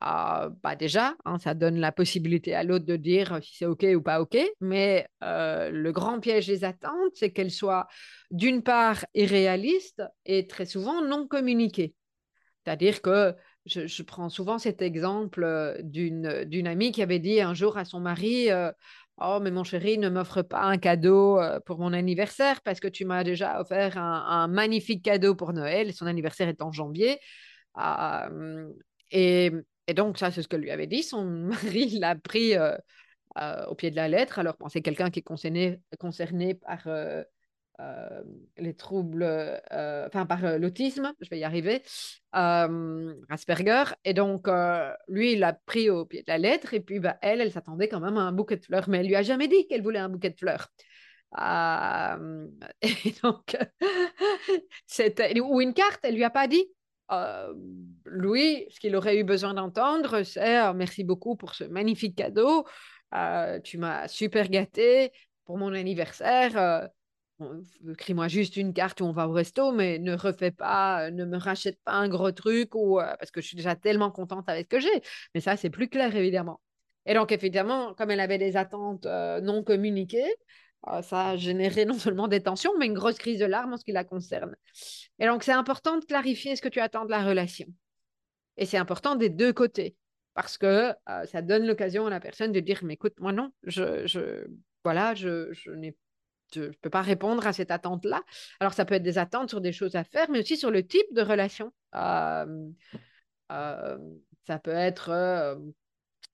[0.00, 3.84] ah, bah déjà, hein, ça donne la possibilité à l'autre de dire si c'est OK
[3.94, 4.36] ou pas OK.
[4.60, 7.86] Mais euh, le grand piège des attentes, c'est qu'elles soient
[8.30, 11.94] d'une part irréalistes et très souvent non communiquées.
[12.64, 13.34] C'est-à-dire que
[13.66, 18.00] je, prends souvent cet exemple euh, d'une amie qui avait dit un jour à son
[18.00, 18.72] mari euh,
[19.20, 23.04] Oh, mais mon chéri, ne m'offre pas un cadeau pour mon anniversaire parce que tu
[23.04, 25.92] m'as déjà offert un, magnifique cadeau pour Noël.
[25.94, 27.20] Son anniversaire est en janvier.
[29.12, 29.52] et,
[29.86, 31.02] et donc, ça, c'est ce que lui avait dit.
[31.02, 32.76] Son mari l'a pris euh,
[33.38, 34.38] euh, au pied de la lettre.
[34.38, 37.22] Alors, c'est quelqu'un qui est concerné, concerné par euh,
[38.56, 39.24] les troubles,
[39.70, 41.82] enfin, par l'autisme, je vais y arriver,
[42.32, 43.84] Asperger.
[44.04, 44.48] Et donc,
[45.08, 46.72] lui, il l'a pris au pied de la lettre.
[46.74, 48.88] Et puis, bah, elle, elle s'attendait quand même à un bouquet de fleurs.
[48.88, 50.68] Mais elle lui a jamais dit qu'elle voulait un bouquet de fleurs.
[52.82, 53.56] et donc,
[55.42, 56.64] ou une carte, elle lui a pas dit.
[57.10, 57.52] Euh,
[58.04, 62.66] Louis, ce qu'il aurait eu besoin d'entendre, c'est euh, merci beaucoup pour ce magnifique cadeau.
[63.14, 65.12] Euh, tu m'as super gâté
[65.44, 66.88] pour mon anniversaire.
[67.90, 71.36] Écris-moi juste une carte où on va au resto, mais ne refais pas, ne me
[71.36, 74.68] rachète pas un gros truc ou parce que je suis déjà tellement contente avec ce
[74.70, 75.02] que j'ai.
[75.34, 76.60] Mais ça, c'est plus clair évidemment.
[77.06, 80.63] Et donc, évidemment, comme elle avait des attentes non communiquées, ah,
[81.02, 83.84] ça a généré non seulement des tensions, mais une grosse crise de larmes en ce
[83.84, 84.54] qui la concerne.
[85.18, 87.66] Et donc, c'est important de clarifier ce que tu attends de la relation.
[88.56, 89.96] Et c'est important des deux côtés,
[90.34, 93.50] parce que euh, ça donne l'occasion à la personne de dire, mais écoute, moi non,
[93.64, 94.46] je, je
[94.84, 95.96] voilà, je, je n'ai
[96.56, 98.22] ne peux pas répondre à cette attente-là.
[98.60, 100.86] Alors, ça peut être des attentes sur des choses à faire, mais aussi sur le
[100.86, 101.72] type de relation.
[101.92, 102.46] ça
[104.62, 105.58] peut être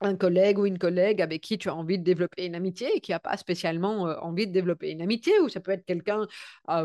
[0.01, 3.01] un collègue ou une collègue avec qui tu as envie de développer une amitié et
[3.01, 6.27] qui n'a pas spécialement envie de développer une amitié, ou ça peut être quelqu'un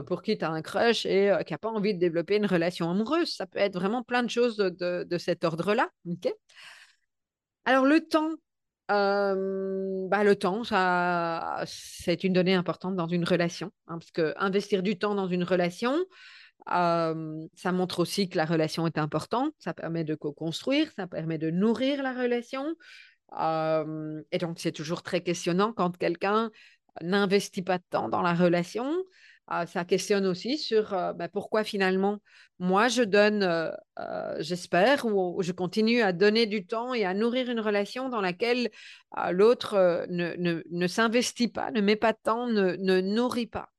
[0.05, 2.89] pour qui tu as un crush et qui n'a pas envie de développer une relation
[2.89, 3.33] amoureuse.
[3.33, 5.89] Ça peut être vraiment plein de choses de, cet ordre-là.
[7.65, 8.31] Alors, le temps,
[8.89, 14.83] bah, le temps, ça, c'est une donnée importante dans une relation, hein, parce que investir
[14.83, 15.95] du temps dans une relation,
[16.67, 21.51] ça montre aussi que la relation est importante, ça permet de co-construire, ça permet de
[21.51, 22.75] nourrir la relation.
[24.31, 26.51] et donc, c'est toujours très questionnant quand quelqu'un
[27.01, 28.91] n'investit pas de temps dans la relation.
[29.67, 32.19] ça questionne aussi sur bah, pourquoi finalement
[32.57, 33.71] moi je donne,
[34.39, 38.69] j'espère, ou je continue à donner du temps et à nourrir une relation dans laquelle
[39.31, 43.69] l'autre ne, ne, s'investit pas, ne met pas de temps, ne, ne nourrit pas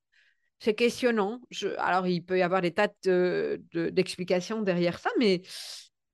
[0.59, 1.41] c'est questionnant.
[1.79, 5.43] alors, il peut y avoir des tas d'explications derrière ça, mais,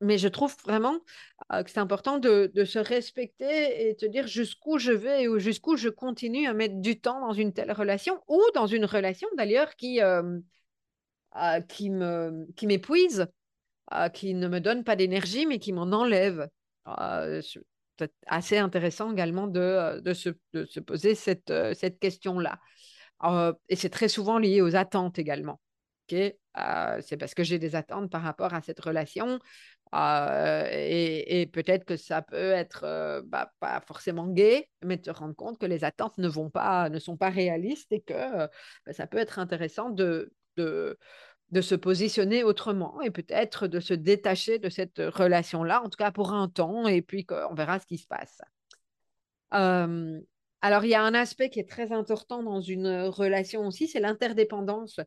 [0.01, 0.99] je trouve vraiment
[1.53, 5.77] euh, que c'est important de, se respecter et de dire jusqu'où je vais ou jusqu'où
[5.77, 9.77] je continue à mettre du temps dans une telle relation ou dans une relation d'ailleurs
[9.77, 10.41] qui, euh,
[11.37, 13.29] euh, qui m'épuise,
[14.13, 16.49] qui ne me donne pas d'énergie, mais qui m'en enlève.
[17.97, 22.59] c'est assez intéressant également de, se, poser cette question-là.
[23.25, 25.61] Euh, et c'est très souvent lié aux attentes également.
[26.13, 29.39] Euh, c'est parce que j'ai des attentes par rapport à cette relation.
[29.95, 35.59] Euh, et, peut-être que ça peut être bah, pas forcément gay, mais te rendre compte
[35.59, 39.19] que les attentes ne, vont pas, ne sont pas réalistes et que bah, ça peut
[39.19, 40.99] être intéressant de, de,
[41.51, 46.11] de se positionner autrement et peut-être de se détacher de cette relation-là, en tout cas
[46.11, 48.41] pour un temps, et puis on verra ce qui se passe.
[50.63, 53.99] Alors, il y a un aspect qui est très important dans une relation aussi, c'est
[53.99, 55.01] l'interdépendance.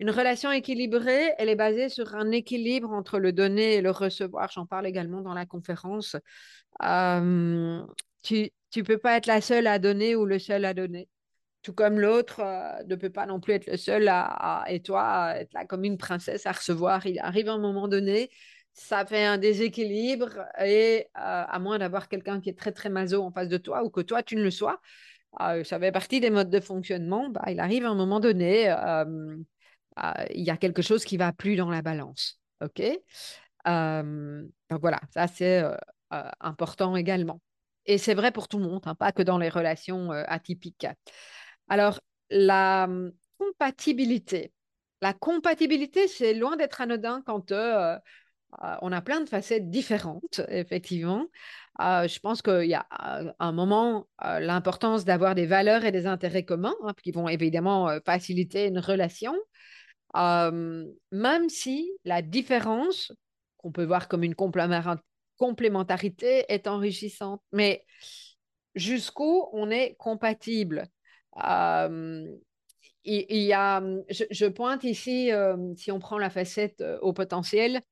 [0.00, 4.50] Une relation équilibrée, elle est basée sur un équilibre entre le donner et le recevoir.
[4.50, 6.16] J'en parle également dans la conférence.
[8.22, 11.08] tu ne peux pas être la seule à donner ou le seul à donner.
[11.62, 15.34] Tout comme l'autre euh, ne peut pas non plus être le seul à, et toi,
[15.36, 17.06] être là comme une princesse à recevoir.
[17.06, 18.30] Il arrive un moment donné,
[18.74, 23.22] ça fait un déséquilibre et euh, à moins d'avoir quelqu'un qui est très très maso
[23.22, 24.80] en face de toi ou que toi tu ne le sois,
[25.40, 28.68] euh, ça fait partie des modes de fonctionnement, bah, il arrive à un moment donné,
[28.70, 29.36] euh,
[30.34, 32.40] il y a quelque chose qui va plus dans la balance.
[32.62, 32.82] OK?
[33.64, 35.62] Donc voilà, ça c'est
[36.40, 37.40] important également.
[37.86, 40.86] Et c'est vrai pour tout le monde, hein, pas que dans les relations atypiques.
[41.68, 42.88] Alors, la
[43.38, 44.52] compatibilité.
[45.00, 47.52] La compatibilité, c'est loin d'être anodin quand
[48.82, 51.26] on a plein de facettes différentes, effectivement.
[51.80, 56.06] Euh, je pense qu'il y a euh, un moment l'importance d'avoir des valeurs et des
[56.06, 59.34] intérêts communs hein, qui vont évidemment faciliter une relation,
[60.14, 63.12] même si la différence,
[63.56, 67.42] qu'on peut voir comme une complémentarité, est enrichissante.
[67.52, 67.84] Mais
[68.74, 70.86] jusqu'où on est compatible?
[73.06, 75.30] Il, y a, je, pointe ici,
[75.76, 77.82] si on prend la facette au potentiel,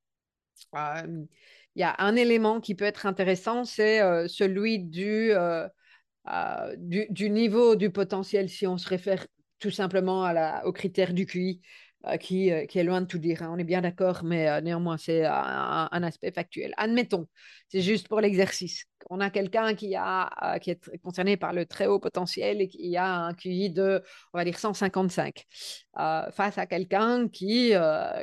[0.74, 1.28] il
[1.76, 5.32] y a un élément qui peut être intéressant, c'est celui du,
[6.78, 9.26] du, niveau du potentiel, si on se réfère
[9.58, 11.60] tout simplement à la, au critère du QI.
[12.20, 13.42] qui, qui, est loin de tout dire.
[13.42, 13.50] Hein.
[13.52, 16.74] On est bien d'accord, mais néanmoins, c'est un, aspect factuel.
[16.76, 17.28] Admettons,
[17.68, 18.86] c'est juste pour l'exercice.
[19.14, 22.96] On a quelqu'un qui, a, qui est concerné par le très haut potentiel et qui
[22.96, 25.44] a un QI de, on va dire, 155,
[26.30, 27.74] face à quelqu'un qui,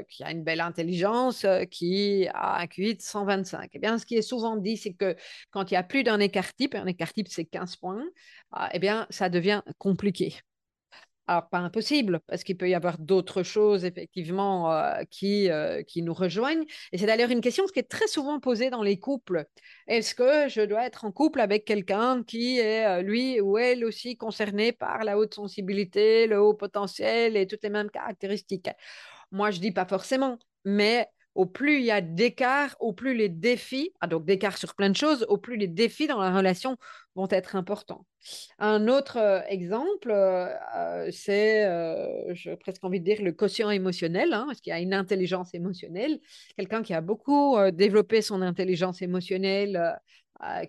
[0.09, 3.69] qui a une belle intelligence, qui a un QI de 125.
[3.73, 5.15] Eh bien, ce qui est souvent dit, c'est que
[5.51, 8.03] quand il y a plus d'un écart type, un écart type, c'est 15 points,
[8.73, 10.33] eh bien, ça devient compliqué.
[11.29, 16.01] Alors, pas impossible, parce qu'il peut y avoir d'autres choses, effectivement, euh, qui, euh, qui
[16.01, 16.65] nous rejoignent.
[16.91, 19.45] Et c'est d'ailleurs une question qui est très souvent posée dans les couples.
[19.85, 23.85] Est-ce que je dois être en couple avec quelqu'un qui est, euh, lui ou elle
[23.85, 28.69] aussi, concerné par la haute sensibilité, le haut potentiel et toutes les mêmes caractéristiques?
[29.31, 33.29] Moi, je dis pas forcément, mais au plus il y a d'écart, au plus les
[33.29, 36.77] défis, ah, donc d'écart sur plein de choses, au plus les défis dans la relation
[37.15, 38.05] vont être importants.
[38.57, 41.65] Un autre euh, exemple, euh, euh, c'est,
[42.33, 45.53] j'ai presque envie de dire, le quotient émotionnel, hein, parce qu'il y a une intelligence
[45.53, 46.19] émotionnelle?
[46.57, 49.99] Quelqu'un qui a beaucoup développé son intelligence émotionnelle,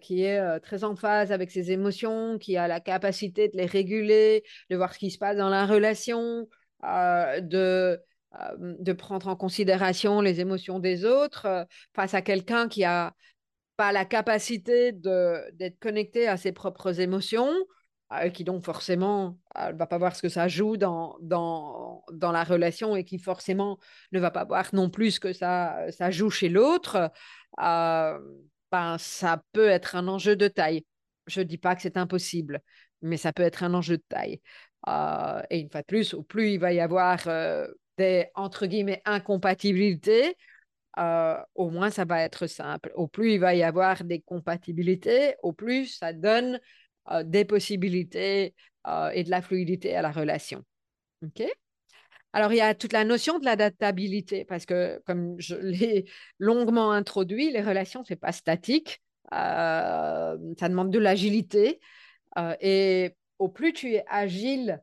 [0.00, 4.42] qui est très en phase avec ses émotions, qui a la capacité de les réguler,
[4.68, 6.48] de voir ce qui se passe dans la relation,
[6.82, 8.00] de
[8.58, 13.14] de prendre en considération les émotions des autres face à quelqu'un qui a
[13.76, 17.50] pas la capacité d'être connecté à ses propres émotions,
[18.34, 22.44] qui donc forcément ne va pas voir ce que ça joue dans, dans, dans la
[22.44, 23.78] relation et qui forcément
[24.12, 27.10] ne va pas voir non plus ce que ça, ça joue chez l'autre,
[27.56, 30.84] ben, ça peut être un enjeu de taille.
[31.26, 32.60] Je ne dis pas que c'est impossible,
[33.02, 34.40] mais ça peut être un enjeu de taille.
[35.50, 37.26] et une fois de plus, au plus il va y avoir
[38.00, 40.34] des, entre guillemets, incompatibilités,
[41.54, 42.90] au moins ça va être simple.
[42.94, 46.58] Au plus il va y avoir des compatibilités, au plus ça donne
[47.24, 48.54] des possibilités
[49.14, 50.64] et de la fluidité à la relation.
[51.22, 51.42] OK?
[52.32, 56.04] Alors, il y a toute la notion de l'adaptabilité, parce que, comme je l'ai
[56.38, 61.80] longuement introduit, les relations, ce n'est pas statique, ça demande de l'agilité.
[62.60, 64.80] et au plus tu es agile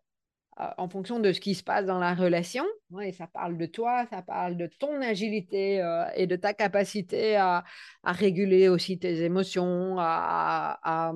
[0.78, 2.66] en fonction de ce qui se passe dans la relation,
[3.02, 5.84] et ça parle de toi, ça parle de ton agilité
[6.16, 7.64] et de ta capacité à,
[8.04, 11.14] réguler aussi tes émotions, à,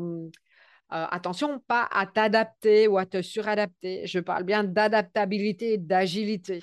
[0.93, 4.06] euh, attention, pas à t'adapter ou à te suradapter.
[4.08, 6.62] Je parle bien d'adaptabilité et d'agilité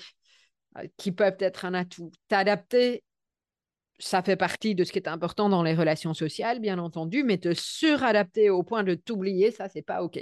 [0.77, 2.11] euh, qui peuvent être un atout.
[2.27, 3.03] T'adapter,
[3.97, 7.39] ça fait partie de ce qui est important dans les relations sociales, bien entendu, mais
[7.39, 10.19] te suradapter au point de t'oublier, ça, c'est pas OK.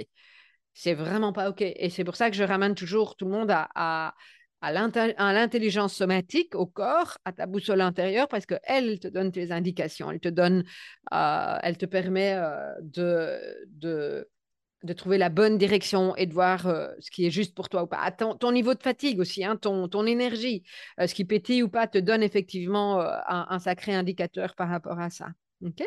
[0.80, 1.60] C'est vraiment pas OK.
[1.60, 4.14] Et c'est pour ça que je ramène toujours tout le monde à
[4.60, 10.10] à l'intelligence somatique, au corps, à ta boussole intérieure, parce qu'elle te donne tes indications,
[10.10, 10.64] elle te donne,
[11.12, 13.38] euh, elle te permet euh, de,
[13.68, 14.28] de,
[14.82, 17.84] de, trouver la bonne direction et de voir euh, ce qui est juste pour toi
[17.84, 18.10] ou pas.
[18.10, 20.64] Ton, ton niveau de fatigue aussi, hein, ton, ton énergie,
[20.98, 25.28] ce qui pétille ou pas, te donne effectivement un, sacré indicateur par rapport à ça.
[25.64, 25.84] OK?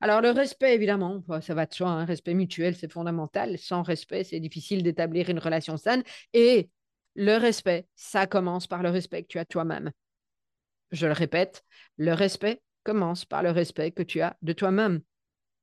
[0.00, 3.58] Alors, le respect, évidemment, ça va de soi, hein, respect mutuel, c'est fondamental.
[3.58, 6.02] Sans respect, c'est difficile d'établir une relation saine.
[6.32, 6.70] Et
[7.14, 9.92] le respect, ça commence par le respect que tu as toi-même.
[10.90, 11.64] Je le répète,
[11.96, 15.00] le respect commence par le respect que tu as de toi-même.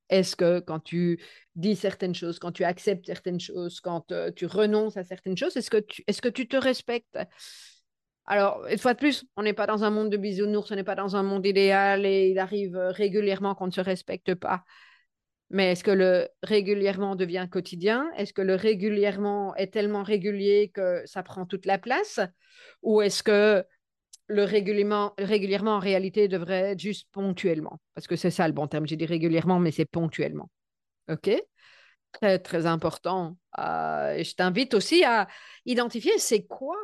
[0.09, 1.21] Est-ce que quand tu
[1.55, 5.55] dis certaines choses, quand tu acceptes certaines choses, quand euh, tu renonces à certaines choses,
[5.55, 7.19] est-ce que est-ce que tu te respectes?
[8.31, 10.83] Alors, une fois de plus, on n'est pas dans un monde de bisounours, on n'est
[10.83, 14.63] pas dans un monde idéal et il arrive euh, régulièrement qu'on ne se respecte pas.
[15.49, 18.07] Mais est-ce que le régulièrement devient quotidien?
[18.17, 22.19] Est-ce que le régulièrement est tellement régulier que ça prend toute la place?
[22.83, 23.65] Ou est-ce que
[24.27, 27.79] le régulièrement, régulièrement, en réalité, devrait être juste ponctuellement?
[27.95, 28.85] Parce que c'est ça le bon terme.
[28.85, 30.51] J'ai dit régulièrement, mais c'est ponctuellement.
[31.09, 31.31] OK?
[32.11, 33.37] Très, très important.
[33.57, 35.27] Euh, je t'invite aussi à
[35.65, 36.77] identifier c'est quoi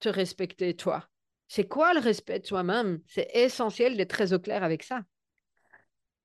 [0.00, 1.08] te respecter toi
[1.48, 5.02] C'est quoi le respect de soi-même C'est essentiel d'être très au clair avec ça.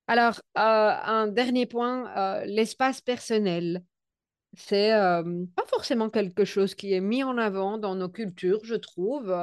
[0.06, 3.84] Alors, euh, un dernier point, euh, l'espace personnel.
[4.54, 5.22] C'est euh,
[5.56, 9.34] pas forcément quelque chose qui est mis en avant dans nos cultures, je trouve.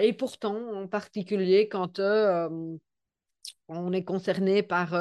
[0.00, 2.00] et pourtant, en particulier quand
[3.68, 4.94] on est concerné par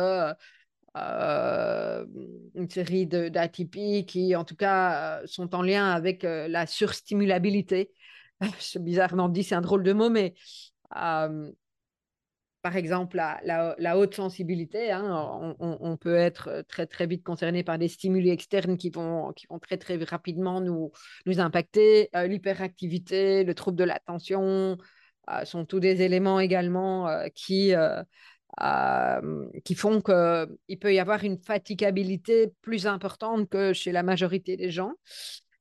[0.93, 7.91] une série d'atypies qui, en tout cas, sont en lien avec la surstimulabilité.
[8.59, 10.33] C'est bizarrement dit, c'est un drôle de mot, mais
[12.63, 17.77] par exemple, la, haute sensibilité, hein, on, peut être euh, très, très vite concerné par
[17.77, 20.91] des stimuli externes qui vont, qui vont très, très rapidement nous,
[21.25, 22.09] nous impacter.
[22.15, 24.77] Euh, l'hyperactivité, le trouble de l'attention
[25.29, 27.73] euh, sont tous des éléments également qui,
[29.65, 34.71] qui font qu'il peut y avoir une fatigabilité plus importante que chez la majorité des
[34.71, 34.93] gens.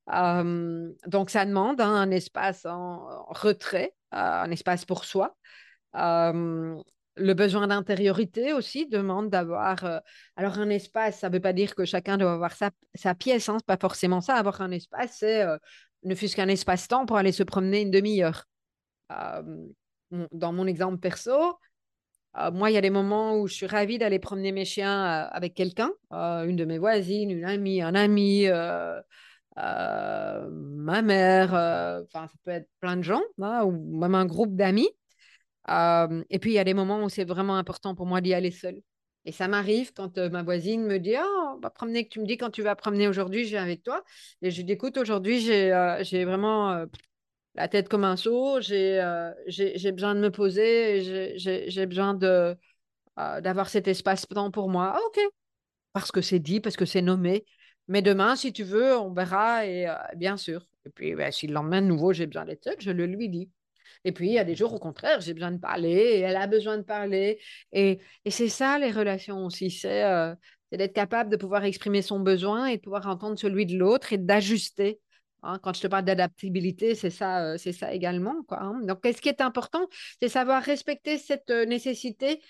[0.07, 5.35] Donc, ça demande hein, un espace en retrait, un espace pour soi
[7.15, 9.83] le besoin d'intériorité aussi demande d'avoir.
[9.85, 9.99] Euh,
[10.35, 13.57] alors, un espace, ça ne veut pas dire que chacun doit avoir sa, pièce, hein,
[13.65, 14.35] pas forcément ça.
[14.35, 15.57] Avoir un espace, c'est euh,
[16.03, 18.45] ne fût-ce qu'un espace-temps pour aller se promener une demi-heure.
[20.31, 21.57] dans mon exemple perso,
[22.51, 25.53] moi, il y a des moments où je suis ravie d'aller promener mes chiens avec
[25.53, 28.47] quelqu'un, une de mes voisines, une amie, un ami.
[29.55, 31.49] Ma mère,
[32.05, 34.89] enfin, ça peut être plein de gens, hein, ou même un groupe d'amis
[35.69, 38.51] et puis, il y a des moments où c'est vraiment important pour moi d'y aller
[38.51, 38.81] seule.
[39.25, 42.37] Et ça m'arrive quand ma voisine me dit Oh, on va promener, tu me dis
[42.37, 44.03] quand tu vas promener aujourd'hui, je viens avec toi.
[44.41, 46.85] Et je dis Écoute, aujourd'hui, j'ai vraiment
[47.55, 48.99] la tête comme un seau, j'ai
[49.93, 52.15] besoin de me poser, j'ai besoin
[53.15, 54.93] d'avoir cet espace-temps pour moi.
[54.95, 55.19] Ah, ok,
[55.93, 57.45] parce que c'est dit, parce que c'est nommé.
[57.87, 60.65] Mais demain, si tu veux, on verra, et bien sûr.
[60.85, 63.29] Et puis, ben, si le lendemain, de nouveau, j'ai besoin d'être seule, je le lui
[63.29, 63.49] dis.
[64.05, 66.35] Et puis, il y a des jours, au contraire, j'ai besoin de parler et elle
[66.35, 67.39] a besoin de parler.
[67.71, 69.71] Et, et c'est ça, les relations aussi.
[69.71, 70.35] C'est euh,
[70.71, 74.17] d'être capable de pouvoir exprimer son besoin et de pouvoir entendre celui de l'autre et
[74.17, 74.99] d'ajuster.
[75.43, 75.59] Hein.
[75.63, 78.35] Quand je te parle d'adaptabilité, c'est ça, euh, c'est ça également.
[78.51, 78.79] Hein.
[78.83, 79.87] Donc, ce qui est important,
[80.21, 82.41] c'est savoir respecter cette euh, nécessité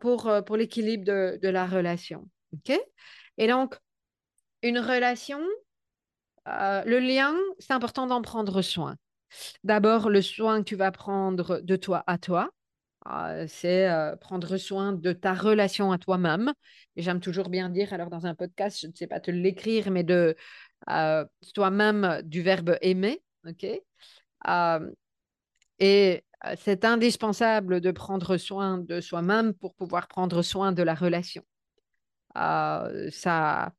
[0.00, 2.28] pour, pour l'équilibre de, de, la relation.
[2.52, 2.78] OK?
[3.38, 3.74] Et donc,
[4.64, 5.40] une relation,
[6.46, 8.96] le lien, c'est important d'en prendre soin.
[9.62, 12.50] D'abord, le soin que tu vas prendre de toi à toi,
[13.46, 13.88] c'est
[14.20, 16.52] prendre soin de ta relation à toi-même.
[16.96, 19.90] Et j'aime toujours bien dire, alors dans un podcast, je ne sais pas te l'écrire,
[19.90, 20.34] mais de
[21.54, 23.22] toi-même du verbe aimer.
[23.46, 23.66] ok?
[25.78, 26.24] Et
[26.56, 31.42] c'est indispensable de prendre soin de soi-même pour pouvoir prendre soin de la relation.
[32.34, 33.72] ça,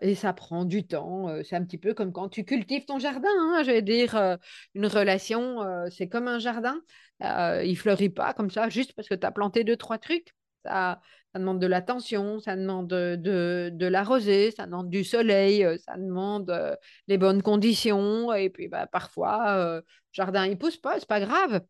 [0.00, 1.28] et ça prend du temps.
[1.44, 3.28] c'est un petit peu comme quand tu cultives ton jardin.
[3.28, 4.38] Hein, je vais dire,
[4.74, 5.58] une relation,
[5.90, 6.80] c'est comme un jardin.
[7.20, 10.34] il fleurit pas comme ça juste parce que tu as planté deux, trois trucs.
[10.64, 11.00] Ça,
[11.34, 16.76] demande de l'attention, ça demande de, de, l'arroser, ça demande du soleil, ça demande
[17.08, 18.32] les bonnes conditions.
[18.32, 21.60] Et puis bah, parfois, le jardin, il pousse pas, c'est pas grave.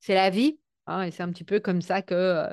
[0.00, 0.58] c'est la vie.
[0.86, 2.48] Hein, et c'est un petit peu comme ça que,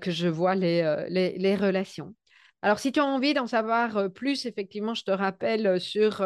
[0.00, 2.14] que je vois les, les relations.
[2.62, 6.24] Alors, si tu as envie d'en savoir plus, effectivement, je te rappelle sur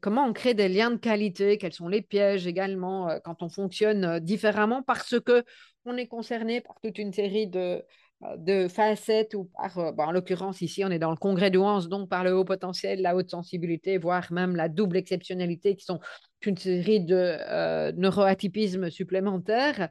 [0.00, 4.20] comment on crée des liens de qualité, quels sont les pièges également quand on fonctionne
[4.20, 5.42] différemment parce que
[5.84, 7.82] on est concerné par toute une série de,
[8.68, 12.24] facettes ou par, en l'occurrence ici, on est dans le congrès de Hans, donc par
[12.24, 16.00] le haut potentiel, la haute sensibilité, voire même la double exceptionnalité qui sont
[16.44, 19.88] une série de neuroatypismes supplémentaires.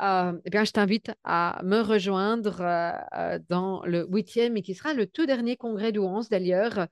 [0.00, 4.74] Euh, eh bien, je t'invite à me rejoindre euh, euh, dans le huitième et qui
[4.74, 6.88] sera le tout dernier congrès douance d'ailleurs,